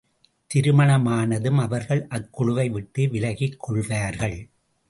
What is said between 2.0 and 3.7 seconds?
அக்குழுவை விட்டு விலகிக்